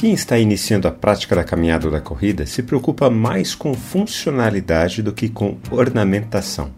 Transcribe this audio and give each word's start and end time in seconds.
Quem 0.00 0.14
está 0.14 0.38
iniciando 0.38 0.88
a 0.88 0.90
prática 0.90 1.36
da 1.36 1.44
caminhada 1.44 1.84
ou 1.84 1.92
da 1.92 2.00
corrida 2.00 2.46
se 2.46 2.62
preocupa 2.62 3.10
mais 3.10 3.54
com 3.54 3.74
funcionalidade 3.74 5.02
do 5.02 5.12
que 5.12 5.28
com 5.28 5.58
ornamentação. 5.70 6.70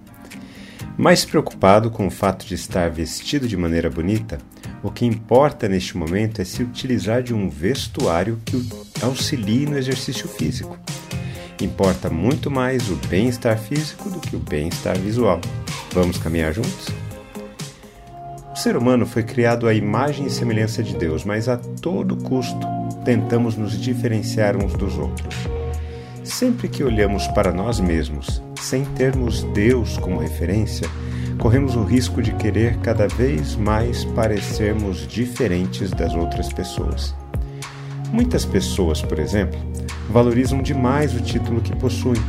Mais 0.98 1.24
preocupado 1.24 1.88
com 1.88 2.08
o 2.08 2.10
fato 2.10 2.44
de 2.44 2.56
estar 2.56 2.90
vestido 2.90 3.46
de 3.46 3.56
maneira 3.56 3.88
bonita, 3.88 4.38
o 4.82 4.90
que 4.90 5.06
importa 5.06 5.68
neste 5.68 5.96
momento 5.96 6.42
é 6.42 6.44
se 6.44 6.64
utilizar 6.64 7.22
de 7.22 7.32
um 7.32 7.48
vestuário 7.48 8.40
que 8.44 8.68
auxilie 9.00 9.66
no 9.66 9.78
exercício 9.78 10.26
físico. 10.26 10.76
Importa 11.60 12.10
muito 12.10 12.50
mais 12.50 12.90
o 12.90 12.96
bem-estar 13.06 13.56
físico 13.56 14.10
do 14.10 14.18
que 14.18 14.34
o 14.34 14.40
bem-estar 14.40 14.98
visual. 14.98 15.40
Vamos 15.92 16.18
caminhar 16.18 16.52
juntos? 16.52 17.01
Ser 18.62 18.76
humano 18.76 19.04
foi 19.04 19.24
criado 19.24 19.66
à 19.66 19.74
imagem 19.74 20.26
e 20.26 20.30
semelhança 20.30 20.84
de 20.84 20.94
Deus, 20.96 21.24
mas 21.24 21.48
a 21.48 21.56
todo 21.56 22.16
custo 22.16 22.64
tentamos 23.04 23.56
nos 23.56 23.72
diferenciar 23.72 24.56
uns 24.56 24.74
dos 24.74 24.96
outros. 24.96 25.34
Sempre 26.22 26.68
que 26.68 26.84
olhamos 26.84 27.26
para 27.26 27.52
nós 27.52 27.80
mesmos, 27.80 28.40
sem 28.60 28.84
termos 28.84 29.42
Deus 29.52 29.98
como 29.98 30.20
referência, 30.20 30.88
corremos 31.40 31.74
o 31.74 31.82
risco 31.82 32.22
de 32.22 32.30
querer 32.34 32.76
cada 32.76 33.08
vez 33.08 33.56
mais 33.56 34.04
parecermos 34.04 35.08
diferentes 35.08 35.90
das 35.90 36.14
outras 36.14 36.52
pessoas. 36.52 37.16
Muitas 38.12 38.44
pessoas, 38.44 39.02
por 39.02 39.18
exemplo, 39.18 39.58
valorizam 40.08 40.62
demais 40.62 41.12
o 41.16 41.20
título 41.20 41.60
que 41.60 41.74
possuem: 41.74 42.22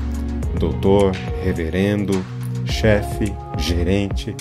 doutor, 0.59 1.11
reverendo, 1.43 2.25
chefe, 2.65 3.31
gerente. 3.55 4.35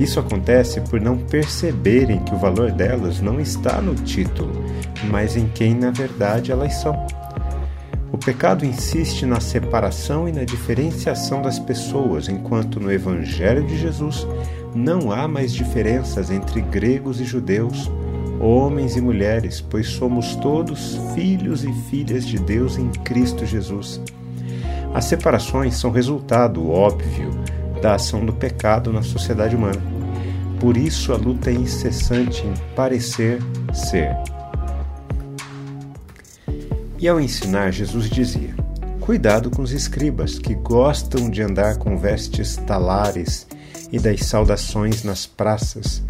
Isso 0.00 0.18
acontece 0.18 0.80
por 0.80 0.98
não 0.98 1.18
perceberem 1.18 2.20
que 2.20 2.34
o 2.34 2.38
valor 2.38 2.72
delas 2.72 3.20
não 3.20 3.38
está 3.38 3.82
no 3.82 3.94
título, 3.94 4.64
mas 5.10 5.36
em 5.36 5.46
quem 5.48 5.74
na 5.74 5.90
verdade 5.90 6.50
elas 6.50 6.74
são. 6.76 7.06
O 8.10 8.16
pecado 8.16 8.64
insiste 8.64 9.26
na 9.26 9.40
separação 9.40 10.26
e 10.26 10.32
na 10.32 10.42
diferenciação 10.42 11.42
das 11.42 11.58
pessoas, 11.58 12.30
enquanto 12.30 12.80
no 12.80 12.90
Evangelho 12.90 13.66
de 13.66 13.78
Jesus 13.78 14.26
não 14.74 15.12
há 15.12 15.28
mais 15.28 15.52
diferenças 15.52 16.30
entre 16.30 16.62
gregos 16.62 17.20
e 17.20 17.24
judeus, 17.24 17.90
homens 18.40 18.96
e 18.96 19.02
mulheres, 19.02 19.60
pois 19.60 19.86
somos 19.86 20.34
todos 20.36 20.98
filhos 21.14 21.62
e 21.62 21.72
filhas 21.90 22.26
de 22.26 22.38
Deus 22.38 22.78
em 22.78 22.88
Cristo 22.88 23.44
Jesus. 23.44 24.00
As 24.94 25.04
separações 25.04 25.76
são 25.76 25.90
resultado 25.90 26.70
óbvio 26.70 27.30
da 27.82 27.96
ação 27.96 28.24
do 28.24 28.32
pecado 28.32 28.90
na 28.92 29.02
sociedade 29.02 29.54
humana. 29.54 29.89
Por 30.60 30.76
isso 30.76 31.12
a 31.12 31.16
luta 31.16 31.50
é 31.50 31.54
incessante 31.54 32.46
em 32.46 32.52
parecer 32.76 33.40
ser. 33.72 34.14
E 36.98 37.08
ao 37.08 37.18
ensinar, 37.18 37.72
Jesus 37.72 38.10
dizia: 38.10 38.54
Cuidado 39.00 39.50
com 39.50 39.62
os 39.62 39.72
escribas, 39.72 40.38
que 40.38 40.54
gostam 40.54 41.30
de 41.30 41.42
andar 41.42 41.78
com 41.78 41.96
vestes 41.96 42.56
talares 42.56 43.46
e 43.90 43.98
das 43.98 44.20
saudações 44.20 45.02
nas 45.02 45.24
praças, 45.24 46.02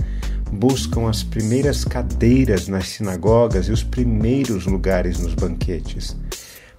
buscam 0.53 1.09
as 1.09 1.23
primeiras 1.23 1.85
cadeiras 1.85 2.67
nas 2.67 2.89
sinagogas 2.89 3.69
e 3.69 3.73
os 3.73 3.85
primeiros 3.85 4.67
lugares 4.67 5.20
nos 5.20 5.33
banquetes. 5.35 6.17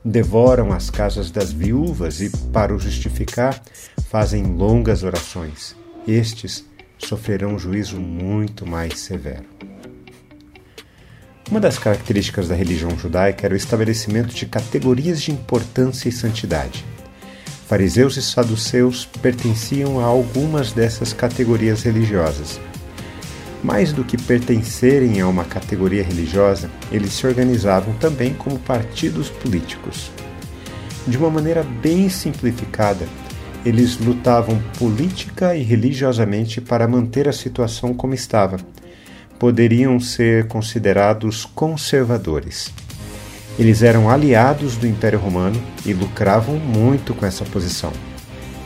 Devoram 0.04 0.74
as 0.74 0.90
casas 0.90 1.32
das 1.32 1.54
viúvas 1.54 2.20
e, 2.20 2.30
para 2.52 2.76
o 2.76 2.80
justificar, 2.80 3.64
fazem 4.10 4.44
longas 4.44 5.04
orações. 5.04 5.74
Estes 6.06 6.66
sofrerão 7.06 7.56
um 7.56 7.60
juízo 7.60 8.00
muito 8.00 8.66
mais 8.66 9.00
severo. 9.00 9.46
Uma 11.50 11.60
das 11.60 11.78
características 11.78 12.48
da 12.48 12.56
religião 12.56 12.98
judaica 12.98 13.46
era 13.46 13.54
o 13.54 13.58
estabelecimento 13.58 14.34
de 14.34 14.46
categorias 14.46 15.22
de 15.22 15.32
importância 15.32 16.08
e 16.08 16.12
santidade. 16.12 16.86
Fariseus 17.68 18.18
e 18.18 18.22
saduceus 18.22 19.06
pertenciam 19.22 20.00
a 20.00 20.04
algumas 20.04 20.72
dessas 20.72 21.14
categorias 21.14 21.84
religiosas. 21.84 22.60
Mais 23.64 23.94
do 23.94 24.04
que 24.04 24.18
pertencerem 24.18 25.22
a 25.22 25.28
uma 25.28 25.46
categoria 25.46 26.04
religiosa, 26.04 26.70
eles 26.92 27.14
se 27.14 27.28
organizavam 27.28 27.94
também 27.96 28.34
como 28.34 28.58
partidos 28.58 29.30
políticos. 29.30 30.10
De 31.08 31.18
uma 31.18 31.30
maneira 31.30 31.64
bem 31.64 32.10
simplificada, 32.10 33.08
eles 33.66 33.98
lutavam 33.98 34.62
política 34.78 35.56
e 35.56 35.64
religiosamente 35.64 36.60
para 36.60 36.88
manter 36.88 37.28
a 37.28 37.34
situação 37.34 37.94
como 37.94 38.14
estava 38.14 38.58
poderiam 39.42 40.00
ser 40.00 40.48
considerados 40.48 41.46
conservadores. 41.46 42.72
Eles 43.58 43.82
eram 43.82 44.08
aliados 44.08 44.78
do 44.78 44.86
Império 44.86 45.18
Romano 45.18 45.60
e 45.84 45.94
lucravam 45.94 46.58
muito 46.58 47.16
com 47.16 47.26
essa 47.26 47.44
posição. 47.44 47.92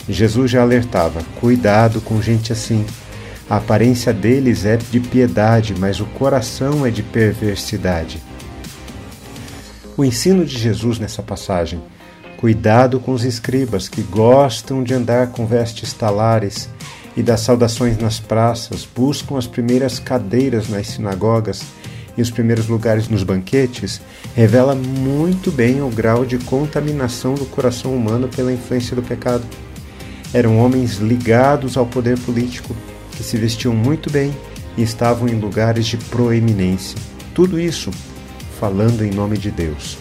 Jesus 0.10 0.52
já 0.52 0.62
alertava: 0.62 1.24
cuidado 1.40 2.02
com 2.02 2.22
gente 2.22 2.52
assim. 2.52 2.86
A 3.50 3.56
aparência 3.56 4.12
deles 4.12 4.66
é 4.66 4.76
de 4.76 5.00
piedade, 5.00 5.74
mas 5.80 6.02
o 6.02 6.06
coração 6.08 6.86
é 6.86 6.92
de 6.92 7.02
perversidade. 7.02 8.22
O 9.96 10.04
ensino 10.04 10.44
de 10.44 10.58
Jesus 10.58 11.00
nessa 11.00 11.24
passagem: 11.24 11.82
cuidado 12.38 13.00
com 13.00 13.12
os 13.12 13.24
escribas 13.24 13.88
que 13.88 14.02
gostam 14.02 14.84
de 14.84 14.94
andar 14.94 15.28
com 15.28 15.46
vestes 15.46 15.94
talares 15.94 16.70
e 17.16 17.24
das 17.24 17.42
saudações 17.42 17.98
nas 17.98 18.20
praças, 18.20 18.88
buscam 18.96 19.38
as 19.38 19.48
primeiras 19.48 20.00
cadeiras 20.00 20.68
nas 20.68 20.88
sinagogas 20.88 21.64
e 22.18 22.22
os 22.22 22.30
primeiros 22.30 22.68
lugares 22.68 23.08
nos 23.08 23.24
banquetes, 23.24 24.02
revela 24.36 24.76
muito 24.76 25.52
bem 25.52 25.82
o 25.82 25.90
grau 25.90 26.26
de 26.26 26.38
contaminação 26.38 27.36
do 27.36 27.46
coração 27.46 27.96
humano 27.96 28.28
pela 28.28 28.54
influência 28.54 28.96
do 28.96 29.04
pecado. 29.04 29.44
Eram 30.34 30.60
homens 30.60 30.98
ligados 30.98 31.78
ao 31.78 31.86
poder 31.86 32.18
político, 32.20 32.76
que 33.12 33.24
se 33.24 33.38
vestiam 33.38 33.74
muito 33.74 34.10
bem 34.10 34.36
e 34.78 34.84
estavam 34.84 35.28
em 35.28 35.40
lugares 35.40 35.86
de 35.86 35.98
proeminência. 35.98 36.98
Tudo 37.34 37.60
isso 37.60 37.92
falando 38.60 39.04
em 39.04 39.12
nome 39.12 39.38
de 39.38 39.52
Deus. 39.52 39.98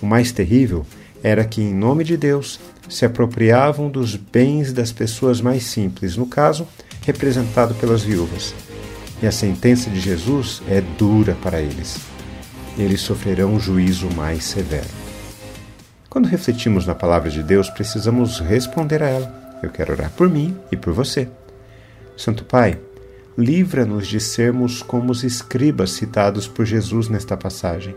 O 0.00 0.06
mais 0.06 0.32
terrível 0.32 0.84
era 1.22 1.44
que, 1.44 1.60
em 1.60 1.74
nome 1.74 2.04
de 2.04 2.16
Deus, 2.16 2.58
se 2.88 3.04
apropriavam 3.04 3.90
dos 3.90 4.16
bens 4.16 4.72
das 4.72 4.92
pessoas 4.92 5.40
mais 5.40 5.64
simples, 5.64 6.16
no 6.16 6.26
caso, 6.26 6.66
representado 7.02 7.74
pelas 7.74 8.02
viúvas. 8.02 8.54
E 9.22 9.26
a 9.26 9.32
sentença 9.32 9.90
de 9.90 10.00
Jesus 10.00 10.62
é 10.68 10.80
dura 10.80 11.36
para 11.42 11.60
eles. 11.60 11.98
Eles 12.78 13.00
sofrerão 13.00 13.54
um 13.54 13.60
juízo 13.60 14.08
mais 14.14 14.44
severo. 14.44 14.88
Quando 16.08 16.26
refletimos 16.26 16.86
na 16.86 16.94
palavra 16.94 17.30
de 17.30 17.42
Deus, 17.42 17.68
precisamos 17.68 18.40
responder 18.40 19.02
a 19.02 19.08
ela. 19.08 19.60
Eu 19.62 19.70
quero 19.70 19.92
orar 19.92 20.10
por 20.10 20.28
mim 20.28 20.56
e 20.72 20.76
por 20.76 20.92
você. 20.92 21.28
Santo 22.16 22.44
Pai, 22.44 22.78
livra-nos 23.36 24.08
de 24.08 24.18
sermos 24.18 24.82
como 24.82 25.12
os 25.12 25.22
escribas 25.22 25.92
citados 25.92 26.48
por 26.48 26.64
Jesus 26.64 27.08
nesta 27.08 27.36
passagem 27.36 27.94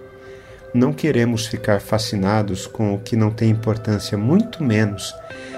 não 0.73 0.91
queremos 0.91 1.45
ficar 1.45 1.79
fascinados 1.79 2.65
com 2.65 2.93
o 2.93 2.99
que 2.99 3.15
não 3.15 3.29
tem 3.29 3.49
importância, 3.49 4.17
muito 4.17 4.63
menos 4.63 5.13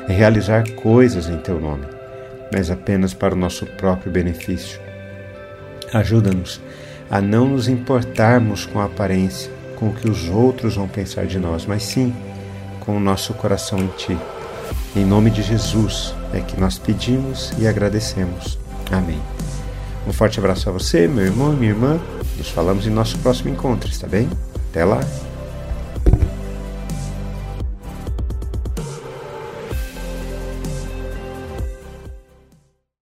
realizar 0.08 0.70
coisas 0.72 1.30
em 1.30 1.38
teu 1.38 1.60
nome, 1.60 1.86
mas 2.52 2.70
apenas 2.70 3.14
para 3.14 3.34
o 3.34 3.38
nosso 3.38 3.66
próprio 3.66 4.12
benefício. 4.12 4.80
Ajuda-nos 5.94 6.62
a 7.10 7.22
não 7.22 7.48
nos 7.48 7.68
importarmos 7.68 8.66
com 8.66 8.80
a 8.80 8.86
aparência, 8.86 9.52
com 9.78 9.90
o 9.90 9.94
que 9.94 10.10
os 10.10 10.28
outros 10.30 10.76
vão 10.76 10.88
pensar 10.88 11.26
de 11.26 11.40
nós, 11.40 11.66
mas 11.66 11.84
sim 11.84 12.14
com 12.80 12.98
o 12.98 13.00
nosso 13.00 13.34
coração 13.34 13.80
em 13.80 13.88
Ti. 13.98 14.18
Em 14.96 15.06
nome 15.06 15.30
de 15.30 15.42
Jesus 15.42 16.14
é 16.34 16.40
que 16.40 16.60
nós 16.60 16.78
pedimos 16.78 17.52
e 17.58 17.68
agradecemos. 17.68 18.58
Amém. 18.92 19.20
Um 20.08 20.14
forte 20.14 20.40
abraço 20.40 20.70
a 20.70 20.72
você, 20.72 21.08
meu 21.08 21.26
irmão 21.26 21.54
e 21.54 21.56
minha 21.56 21.72
irmã. 21.72 22.00
Nos 22.38 22.50
falamos 22.50 22.86
em 22.86 22.92
nosso 22.92 23.18
próximo 23.20 23.50
encontro, 23.50 23.90
está 23.90 24.08
bem? 24.08 24.30
Até 24.76 24.84
lá! 24.84 25.25